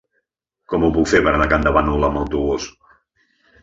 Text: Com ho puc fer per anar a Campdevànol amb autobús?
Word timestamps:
Com 0.73 0.85
ho 0.87 0.89
puc 0.95 1.11
fer 1.13 1.23
per 1.29 1.35
anar 1.35 1.49
a 1.51 1.53
Campdevànol 1.53 2.11
amb 2.11 2.25
autobús? 2.25 2.71